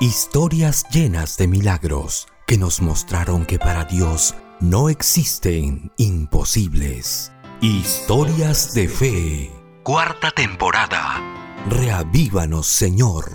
[0.00, 7.32] Historias llenas de milagros que nos mostraron que para Dios no existen imposibles.
[7.60, 9.50] Historias de fe.
[9.82, 11.20] Cuarta temporada.
[11.68, 13.32] Reavívanos, Señor.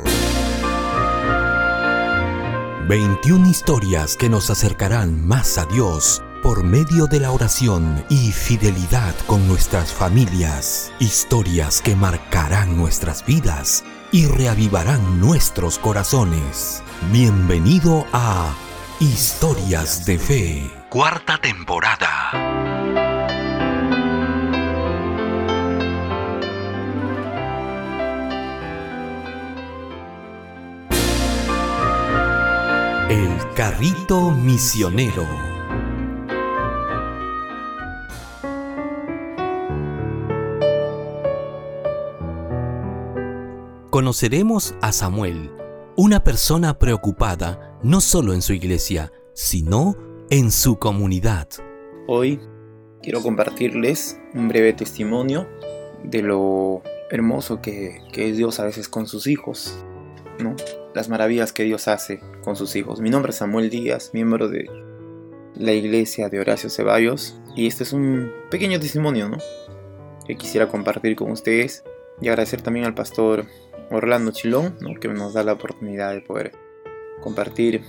[2.88, 9.16] 21 historias que nos acercarán más a Dios por medio de la oración y fidelidad
[9.28, 10.92] con nuestras familias.
[11.00, 16.84] Historias que marcarán nuestras vidas y reavivarán nuestros corazones.
[17.14, 18.54] Bienvenido a
[19.00, 20.72] Historias de Fe.
[20.90, 22.32] Cuarta temporada.
[33.10, 35.53] El carrito misionero.
[43.94, 45.52] Conoceremos a Samuel,
[45.96, 49.96] una persona preocupada no solo en su iglesia, sino
[50.32, 51.48] en su comunidad.
[52.08, 52.40] Hoy
[53.04, 55.48] quiero compartirles un breve testimonio
[56.04, 59.86] de lo hermoso que, es Dios a veces con sus hijos,
[60.40, 60.56] ¿no?
[60.96, 63.00] las maravillas que Dios hace con sus hijos.
[63.00, 64.72] Mi nombre es Samuel Díaz, miembro de
[65.54, 69.38] la iglesia de Horacio Ceballos, y este es un pequeño testimonio ¿no?
[70.26, 71.84] que quisiera compartir con ustedes
[72.22, 73.46] y agradecer también al pastor
[73.94, 76.52] Orlando Chilón, que nos da la oportunidad de poder
[77.22, 77.84] compartir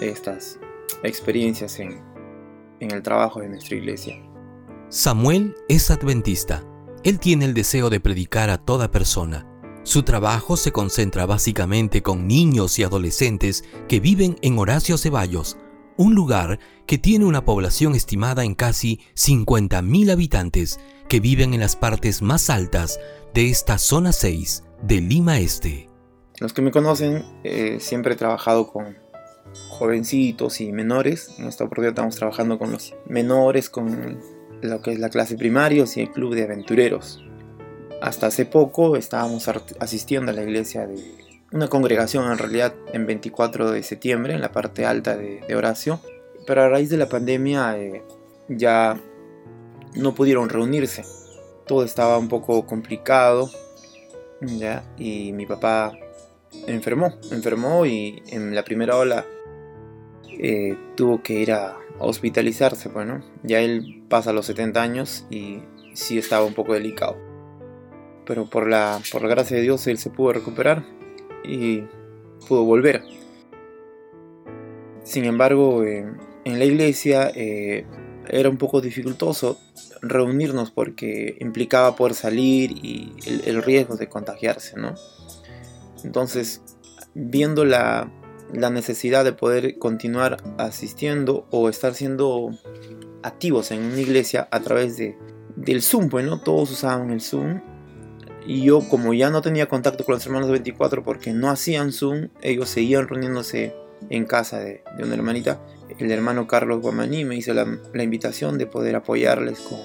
[0.00, 0.58] estas
[1.02, 2.02] experiencias en,
[2.80, 4.22] en el trabajo de nuestra iglesia.
[4.90, 6.64] Samuel es adventista.
[7.02, 9.46] Él tiene el deseo de predicar a toda persona.
[9.84, 15.56] Su trabajo se concentra básicamente con niños y adolescentes que viven en Horacio Ceballos,
[15.96, 21.74] un lugar que tiene una población estimada en casi 50.000 habitantes que viven en las
[21.74, 23.00] partes más altas
[23.32, 25.88] de esta zona 6 de Lima Este.
[26.40, 28.96] Los que me conocen, eh, siempre he trabajado con
[29.70, 31.34] jovencitos y menores.
[31.38, 34.20] En esta oportunidad estamos trabajando con los menores, con
[34.62, 37.24] lo que es la clase primaria y el club de aventureros.
[38.00, 39.48] Hasta hace poco estábamos
[39.80, 41.02] asistiendo a la iglesia de
[41.50, 46.00] una congregación en realidad en 24 de septiembre en la parte alta de, Horacio.
[46.46, 48.02] Pero a raíz de la pandemia eh,
[48.48, 49.00] ya
[49.94, 51.04] no pudieron reunirse.
[51.66, 53.50] Todo estaba un poco complicado
[54.40, 54.84] ¿ya?
[54.96, 55.92] Y mi papá
[56.66, 59.24] enfermó, enfermó y en la primera ola
[60.38, 65.58] eh, tuvo que ir a, hospitalizarse, bueno, pues, ya él pasa los 70 años y
[65.94, 67.16] sí estaba un poco delicado.
[68.24, 70.84] Pero por la, por la gracia de Dios él se pudo recuperar
[71.44, 71.82] y
[72.46, 73.02] pudo volver.
[75.02, 76.06] Sin embargo, eh,
[76.44, 77.84] en la iglesia eh,
[78.30, 79.58] era un poco dificultoso
[80.02, 83.12] reunirnos porque implicaba poder salir y
[83.44, 84.94] el, riesgo de contagiarse, ¿no?
[86.04, 86.62] Entonces,
[87.14, 88.10] viendo la,
[88.52, 92.50] necesidad de poder continuar asistiendo o estar siendo
[93.22, 95.18] activos en una iglesia a través de,
[95.56, 96.40] del Zoom, pues, ¿no?
[96.40, 97.60] Todos usaban el Zoom.
[98.46, 101.92] Y yo, como ya no tenía contacto con los hermanos de 24 porque no hacían
[101.92, 103.74] Zoom, ellos seguían reuniéndose
[104.10, 105.60] en casa de, una hermanita,
[105.98, 107.66] el hermano Carlos Guamaní me hizo la,
[108.02, 109.78] invitación de poder apoyarles con,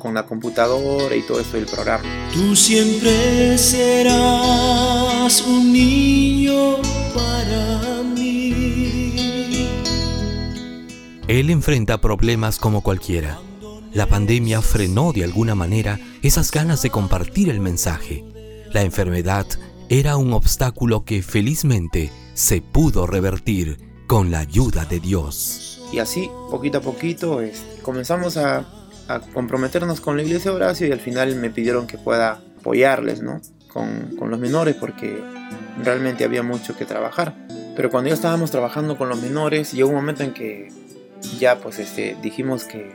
[0.00, 2.04] con, la computadora y todo eso del programa.
[2.32, 6.76] Tú siempre serás un niño
[7.14, 9.68] para mí.
[11.28, 13.38] Él enfrenta problemas como cualquiera.
[13.92, 18.24] La pandemia frenó de alguna manera esas ganas de compartir el mensaje.
[18.72, 19.46] La enfermedad
[19.88, 23.78] era un obstáculo que felizmente se pudo revertir
[24.08, 25.80] con la ayuda de Dios.
[25.92, 28.66] Y así, poquito a poquito, este, comenzamos a,
[29.34, 33.40] comprometernos con la iglesia de Horacio y al final me pidieron que pueda apoyarles, ¿no?
[33.68, 35.22] Con, los menores porque
[35.82, 37.34] realmente había mucho que trabajar.
[37.76, 40.72] Pero cuando ya estábamos trabajando con los menores, llegó un momento en que
[41.38, 42.94] ya pues este, dijimos que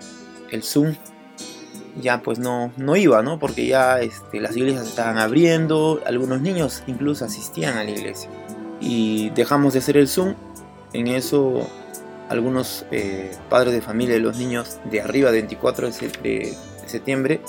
[0.52, 0.96] el Zoom
[2.02, 3.38] ya pues no, no iba, ¿no?
[3.38, 8.30] Porque ya este, las iglesias estaban abriendo, algunos niños incluso asistían a la iglesia
[8.80, 10.36] y dejamos de hacer el Zoom.
[10.94, 11.70] En eso
[12.30, 15.90] algunos eh, padres de familia de los niños de arriba de 24
[16.22, 16.54] de,
[16.86, 17.42] septiembre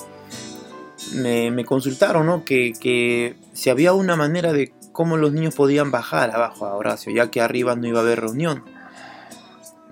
[1.15, 2.44] me, consultaron ¿no?
[2.44, 7.12] que, que, si había una manera de cómo los niños podían bajar abajo a Horacio,
[7.15, 8.65] ya que arriba no iba a haber reunión.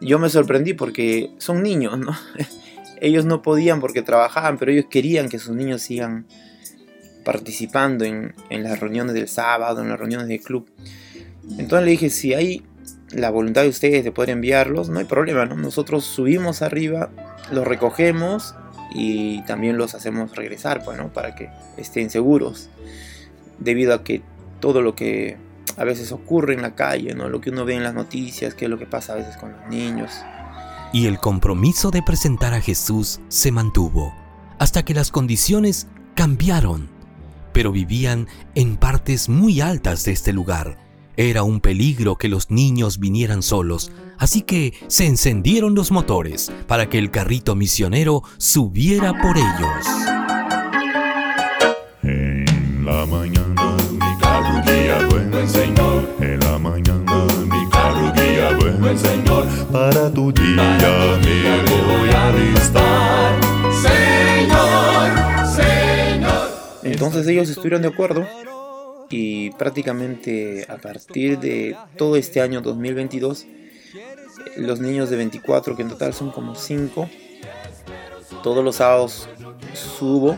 [0.01, 2.13] Yo me sorprendí porque son niños, ¿no?
[3.01, 6.27] ellos no podían porque trabajaban, pero ellos querían que sus niños sigan
[7.25, 10.69] participando en, en las reuniones del sábado, en las reuniones del club.
[11.57, 12.63] Entonces le dije, si hay
[13.11, 15.57] la voluntad de ustedes de poder enviarlos, no hay problema, ¿no?
[15.57, 17.11] Nosotros subimos arriba,
[17.51, 18.55] los recogemos
[18.95, 21.13] y también los hacemos regresar, pues, ¿no?
[21.13, 22.69] Para que estén seguros.
[23.59, 24.23] Debido a que
[24.61, 25.37] todo lo que
[25.77, 27.29] a veces ocurre en la calle, ¿no?
[27.29, 29.53] Lo que uno ve en las noticias, qué es lo que pasa a veces con
[29.53, 30.11] los niños.
[30.93, 34.15] Y el compromiso de presentar a Jesús se mantuvo
[34.59, 36.89] hasta que las condiciones cambiaron,
[37.53, 40.88] pero vivían en partes muy altas de este lugar.
[41.19, 46.89] Era un peligro que los niños vinieran solos, así que se encendieron los motores para
[46.89, 49.85] que el carrito misionero subiera por ellos.
[52.05, 56.09] En la mañana mi carro guía buen Señor.
[56.21, 59.49] En la mañana mi carro guía buen Señor.
[59.73, 60.79] Para tu día
[61.21, 63.41] me voy a alistar.
[63.83, 66.51] Señor, Señor.
[66.85, 68.25] Entonces ellos estuvieron de acuerdo
[69.11, 73.47] y prácticamente a partir de todo este año 2022,
[74.57, 77.09] los niños de 24, que en total son como 5,
[78.43, 79.29] todos los sábados
[79.75, 80.37] subo,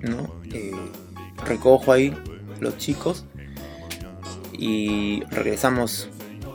[0.00, 0.34] ¿no?
[0.52, 0.72] Eh,
[1.44, 2.16] recojo ahí
[2.60, 3.24] los chicos
[4.52, 6.08] y regresamos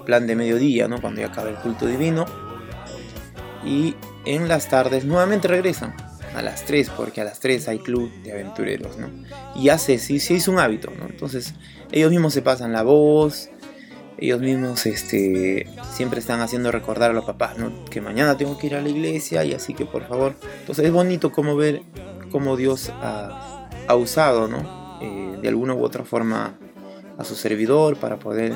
[0.05, 1.01] plan de mediodía, ¿no?
[1.01, 2.25] Cuando ya acaba el culto divino.
[3.65, 5.93] Y en las tardes nuevamente regresan
[6.37, 9.09] a las 3, porque a las 3 hay club de aventureros, ¿no?
[9.55, 11.05] Y ya se, sí, sí es un hábito, ¿no?
[11.05, 11.55] Entonces
[11.91, 13.49] ellos mismos se pasan la voz,
[14.19, 17.85] ellos mismos este, siempre están haciendo recordar a los papás, ¿no?
[17.85, 20.35] Que mañana tengo que ir a la iglesia y así que por favor.
[20.59, 21.81] Entonces es bonito como ver
[22.31, 24.99] cómo Dios ha, usado, ¿no?
[25.01, 26.55] Eh, de alguna u otra forma
[27.17, 28.55] a su servidor para poder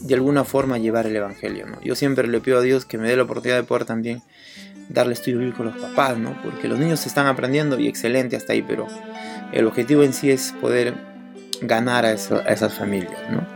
[0.00, 1.80] de alguna forma llevar el evangelio, ¿no?
[1.80, 4.22] Yo siempre le pido a Dios que me dé la oportunidad de poder también
[4.88, 6.34] darle estudio bíblico a los papás, ¿no?
[6.42, 8.86] Porque los niños están aprendiendo y excelente hasta ahí, pero
[9.52, 10.94] el objetivo en sí es poder
[11.62, 13.46] ganar a, eso, esas familias, ¿no?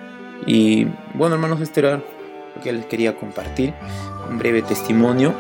[0.47, 3.75] Y bueno, hermanos, este era lo que les quería compartir,
[4.31, 5.35] un breve testimonio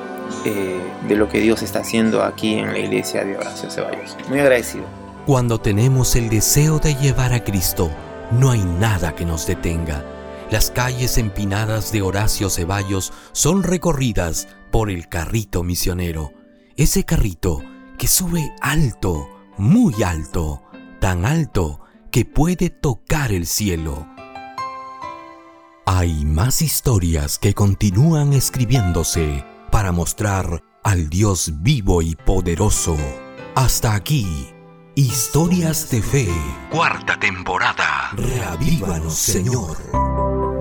[0.44, 4.16] eh, de lo que Dios está haciendo aquí en la iglesia de Horacio Ceballos.
[4.28, 4.84] Muy agradecido.
[5.26, 7.90] Cuando tenemos el deseo de llevar a Cristo,
[8.30, 10.02] no hay nada que nos detenga.
[10.50, 16.32] Las calles empinadas de Horacio Ceballos son recorridas por el carrito misionero.
[16.76, 17.62] Ese carrito
[17.98, 19.28] que sube alto,
[19.58, 20.62] muy alto,
[21.00, 21.80] tan alto
[22.10, 24.08] que puede tocar el cielo.
[25.84, 32.96] Hay más historias que continúan escribiéndose para mostrar al Dios vivo y poderoso.
[33.54, 34.48] Hasta aquí,
[34.94, 36.28] Historias de Fe,
[36.70, 38.10] cuarta temporada.
[38.14, 39.76] Reavívanos, Señor.